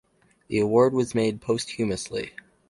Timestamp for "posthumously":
1.41-2.31